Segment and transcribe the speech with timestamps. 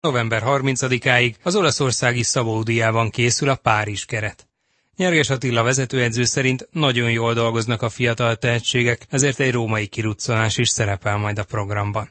[0.00, 4.48] November 30-áig az olaszországi Szabódiában készül a Párizs keret.
[4.96, 10.68] Nyerges Attila vezetőedző szerint nagyon jól dolgoznak a fiatal tehetségek, ezért egy római kiruccanás is
[10.68, 12.10] szerepel majd a programban.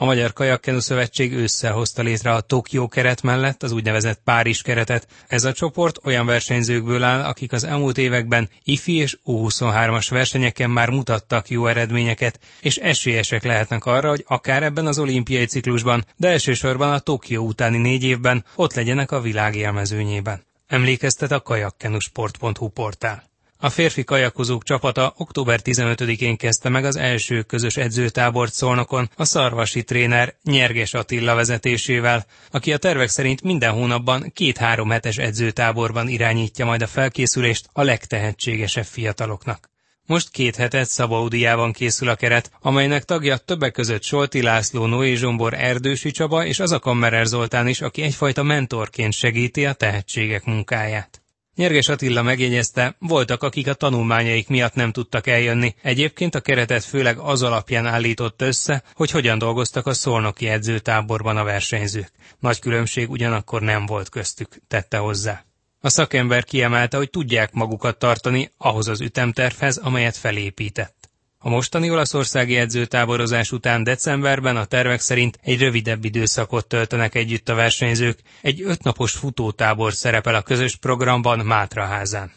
[0.00, 5.06] A Magyar Kajakkenu Szövetség ősszel létre a Tokió keret mellett az úgynevezett Párizs keretet.
[5.26, 10.90] Ez a csoport olyan versenyzőkből áll, akik az elmúlt években IFI és U23-as versenyeken már
[10.90, 16.92] mutattak jó eredményeket, és esélyesek lehetnek arra, hogy akár ebben az olimpiai ciklusban, de elsősorban
[16.92, 20.42] a Tokió utáni négy évben ott legyenek a világ élmezőnyében.
[20.66, 23.28] Emlékeztet a kajakkenusport.hu portál.
[23.60, 29.84] A férfi kajakozók csapata október 15-én kezdte meg az első közös edzőtábort Szolnokon a szarvasi
[29.84, 36.82] tréner Nyerges Attila vezetésével, aki a tervek szerint minden hónapban két-három hetes edzőtáborban irányítja majd
[36.82, 39.70] a felkészülést a legtehetségesebb fiataloknak.
[40.06, 45.54] Most két hetet Szabaudiában készül a keret, amelynek tagja többek között Solti László, Noé Zsombor,
[45.54, 51.22] Erdősi Csaba és az a Kammerer Zoltán is, aki egyfajta mentorként segíti a tehetségek munkáját.
[51.58, 55.74] Nyerges Attila megjegyezte, voltak, akik a tanulmányaik miatt nem tudtak eljönni.
[55.82, 61.44] Egyébként a keretet főleg az alapján állított össze, hogy hogyan dolgoztak a szolnoki edzőtáborban a
[61.44, 62.12] versenyzők.
[62.38, 65.44] Nagy különbség ugyanakkor nem volt köztük, tette hozzá.
[65.80, 70.97] A szakember kiemelte, hogy tudják magukat tartani ahhoz az ütemtervhez, amelyet felépített.
[71.40, 77.54] A mostani olaszországi edzőtáborozás után decemberben a tervek szerint egy rövidebb időszakot töltenek együtt a
[77.54, 78.18] versenyzők.
[78.42, 82.32] Egy ötnapos futótábor szerepel a közös programban Mátraházán.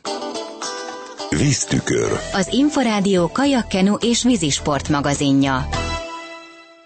[1.29, 2.11] Víztükör.
[2.33, 5.67] Az Inforádió kajakkenu és vízisport magazinja.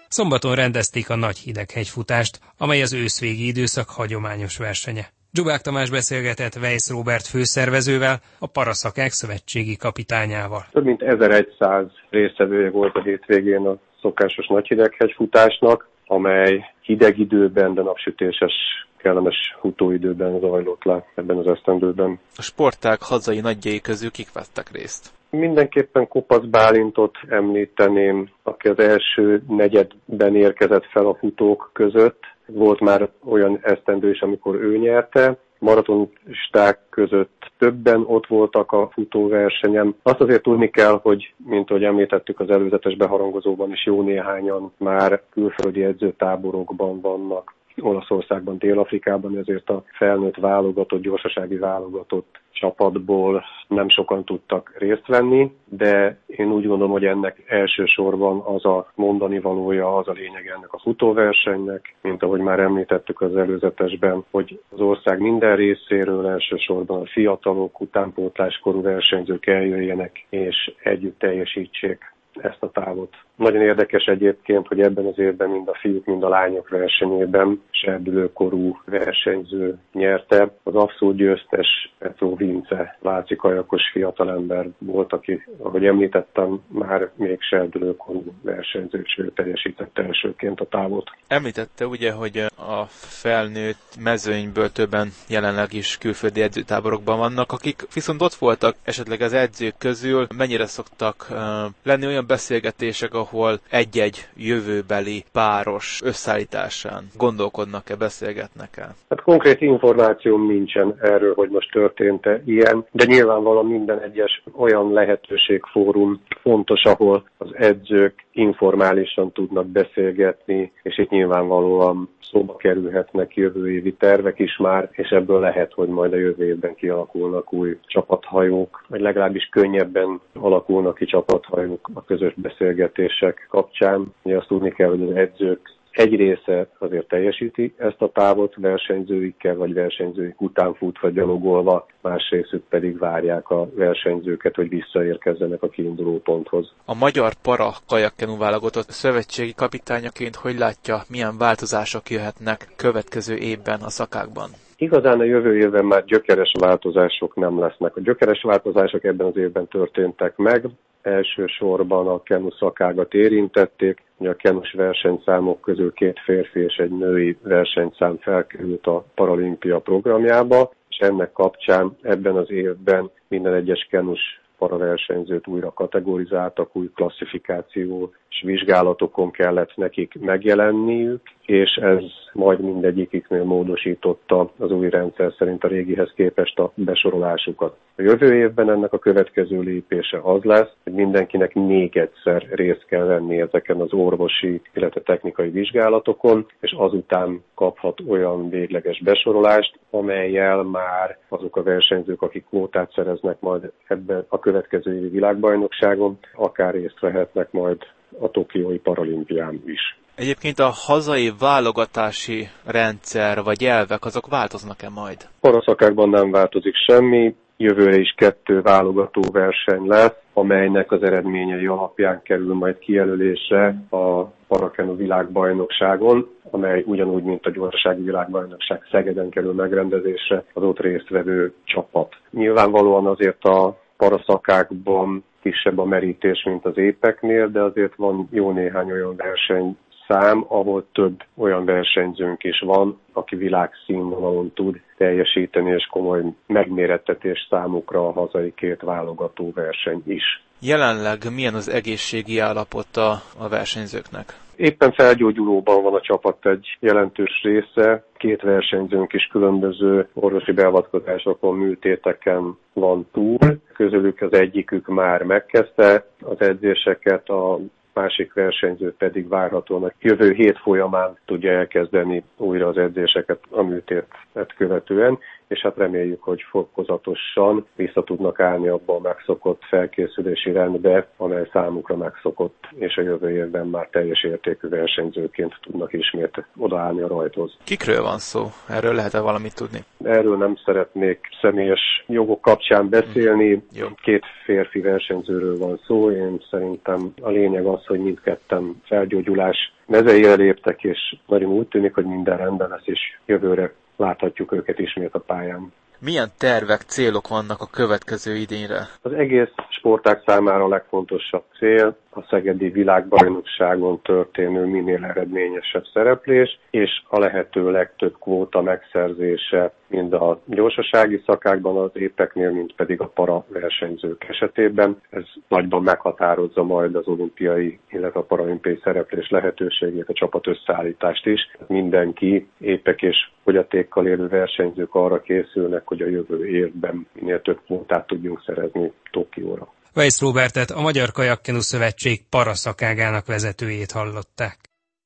[0.08, 5.12] Szombaton rendezték a Nagy Hideghegyfutást, amely az őszvégi időszak hagyományos versenye.
[5.36, 10.64] Zsubák Tamás beszélgetett Weiss Robert főszervezővel, a Paraszakák szövetségi kapitányával.
[10.72, 18.52] Több mint 1100 résztvevője volt a hétvégén a szokásos nagyhideghegyfutásnak, amely hideg időben, de napsütéses
[18.96, 22.18] kellemes futóidőben zajlott le ebben az esztendőben.
[22.36, 25.10] A sporták hazai nagyjai közül kik vettek részt?
[25.30, 33.08] Mindenképpen Kopasz Bálintot említeném, aki az első negyedben érkezett fel a futók között, volt már
[33.24, 39.94] olyan esztendő is, amikor ő nyerte, maratonisták között többen ott voltak a futóversenyem.
[40.02, 45.22] Azt azért tudni kell, hogy, mint ahogy említettük az előzetes beharangozóban is, jó néhányan már
[45.30, 47.54] külföldi edzőtáborokban vannak.
[47.80, 56.18] Olaszországban, Dél-Afrikában, ezért a felnőtt válogatott, gyorsasági válogatott csapatból nem sokan tudtak részt venni, de
[56.26, 60.78] én úgy gondolom, hogy ennek elsősorban az a mondani valója, az a lényeg ennek a
[60.78, 67.80] futóversenynek, mint ahogy már említettük az előzetesben, hogy az ország minden részéről elsősorban a fiatalok,
[67.80, 73.14] utánpótláskorú versenyzők eljöjjenek és együtt teljesítsék ezt a távot.
[73.36, 78.80] Nagyon érdekes egyébként, hogy ebben az évben mind a fiúk, mind a lányok versenyében serdülőkorú
[78.84, 80.54] versenyző nyerte.
[80.62, 88.24] Az abszolút győztes Petro Vince, Váci kajakos fiatalember volt, aki, ahogy említettem, már még serdülőkorú
[88.42, 91.10] versenyző, sőt teljesítette elsőként a távot.
[91.28, 92.84] Említette ugye, hogy a
[93.22, 99.74] felnőtt mezőnyből többen jelenleg is külföldi edzőtáborokban vannak, akik viszont ott voltak esetleg az edzők
[99.78, 101.36] közül, mennyire szoktak uh,
[101.82, 108.94] lenni olyan beszélgetések, ahol egy-egy jövőbeli páros összeállításán gondolkodnak-e, beszélgetnek-e?
[109.08, 116.20] Hát konkrét információm nincsen erről, hogy most történt-e ilyen, de nyilvánvalóan minden egyes olyan lehetőségfórum
[116.42, 124.38] fontos, ahol az edzők informálisan tudnak beszélgetni, és itt nyilvánvalóan szóba kerülhetnek jövő évi tervek
[124.38, 129.48] is már, és ebből lehet, hogy majd a jövő évben kialakulnak új csapathajók, vagy legalábbis
[129.48, 134.14] könnyebben alakulnak ki csapathajók a közös beszélgetések kapcsán.
[134.22, 139.54] Ugye azt tudni kell, hogy az edzők egy része azért teljesíti ezt a távot versenyzőikkel,
[139.54, 145.68] vagy versenyzőik után fut, vagy gyalogolva, más részük pedig várják a versenyzőket, hogy visszaérkezzenek a
[145.68, 146.72] kiinduló ponthoz.
[146.84, 153.90] A magyar para kajakkenu válogatott szövetségi kapitányaként hogy látja, milyen változások jöhetnek következő évben a
[153.90, 154.50] szakákban?
[154.78, 157.96] Igazán a jövő évben már gyökeres változások nem lesznek.
[157.96, 160.68] A gyökeres változások ebben az évben történtek meg
[161.06, 164.02] elsősorban a kenu szakágat érintették.
[164.16, 170.72] Ugye a kenus versenyszámok közül két férfi és egy női versenyszám felkerült a paralimpia programjába,
[170.88, 178.10] és ennek kapcsán ebben az évben minden egyes kenus paraversenyzőt újra kategorizáltak, új klasszifikációs
[178.42, 182.02] vizsgálatokon kellett nekik megjelenniük, és ez
[182.32, 187.76] majd mindegyiküknél módosította az új rendszer szerint a régihez képest a besorolásukat.
[187.96, 193.04] A jövő évben ennek a következő lépése az lesz, hogy mindenkinek még egyszer részt kell
[193.04, 201.18] venni ezeken az orvosi, illetve technikai vizsgálatokon, és azután kaphat olyan végleges besorolást, amelyel már
[201.28, 207.52] azok a versenyzők, akik kvótát szereznek majd ebben a következő évi világbajnokságon, akár részt vehetnek
[207.52, 207.78] majd
[208.20, 209.98] a Tokiói paralimpián is.
[210.14, 215.16] Egyébként a hazai válogatási rendszer vagy elvek azok változnak-e majd?
[215.40, 222.54] Paraszakákban nem változik semmi, jövőre is kettő válogató verseny lesz, amelynek az eredményei alapján kerül
[222.54, 230.62] majd kijelölésre a Parakenu világbajnokságon, amely ugyanúgy, mint a gyorsasági világbajnokság Szegeden kerül megrendezésre az
[230.62, 232.14] ott résztvevő csapat.
[232.30, 238.90] Nyilvánvalóan azért a paraszakákban kisebb a merítés, mint az épeknél, de azért van jó néhány
[238.90, 239.76] olyan verseny
[240.06, 248.08] szám, ahol több olyan versenyzőnk is van, aki világszínvonalon tud teljesíteni, és komoly megmérettetés számukra
[248.08, 250.45] a hazai két válogató verseny is.
[250.60, 254.34] Jelenleg milyen az egészségi állapota a versenyzőknek?
[254.56, 262.58] Éppen felgyógyulóban van a csapat egy jelentős része, két versenyzőnk is különböző orvosi beavatkozásokon, műtéteken
[262.72, 263.38] van túl.
[263.72, 267.58] Közülük az egyikük már megkezdte az edzéseket, a
[267.94, 274.54] másik versenyző pedig várhatóan a jövő hét folyamán tudja elkezdeni újra az edzéseket a műtétet
[274.56, 281.48] követően, és hát reméljük, hogy fokozatosan vissza tudnak állni abba a megszokott felkészülési rendbe, amely
[281.52, 287.56] számukra megszokott, és a jövő évben már teljes értékű versenyzőként tudnak ismét odaállni a rajthoz.
[287.64, 288.46] Kikről van szó?
[288.68, 289.78] Erről lehet-e valamit tudni?
[290.04, 293.62] Erről nem szeretnék személyes jogok kapcsán beszélni.
[293.72, 293.86] Jó.
[294.02, 296.10] Két férfi versenyzőről van szó.
[296.10, 302.04] Én szerintem a lényeg az, hogy mindketten felgyógyulás mezeire léptek, és nagyon úgy tűnik, hogy
[302.04, 305.72] minden rendben lesz, és jövőre láthatjuk őket ismét a pályán.
[305.98, 308.88] Milyen tervek, célok vannak a következő idényre?
[309.02, 317.02] Az egész sporták számára a legfontosabb cél a Szegedi világbajnokságon történő minél eredményesebb szereplés, és
[317.08, 323.44] a lehető legtöbb kvóta megszerzése mind a gyorsasági szakákban az épeknél, mint pedig a para
[323.48, 325.00] versenyzők esetében.
[325.10, 331.50] Ez nagyban meghatározza majd az olimpiai, illetve a paralimpiai szereplés lehetőségét, a csapat összeállítást is.
[331.66, 338.06] Mindenki épek és fogyatékkal élő versenyzők arra készülnek, hogy a jövő évben minél több kvótát
[338.06, 339.74] tudjunk szerezni Tokióra.
[339.96, 344.58] Weiss Robertet, a Magyar Kajakkenu Szövetség paraszakágának vezetőjét hallották.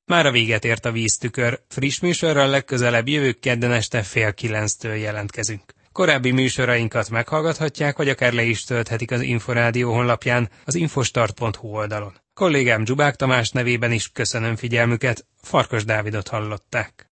[0.04, 5.62] Már a véget ért a víztükör, friss műsorral legközelebb jövő kedden este fél kilenctől jelentkezünk.
[5.92, 12.20] Korábbi műsorainkat meghallgathatják, vagy akár le is tölthetik az Inforádió honlapján, az infostart.hu oldalon.
[12.34, 17.08] Kollégám Dzsubák Tamás nevében is köszönöm figyelmüket, Farkas Dávidot hallották.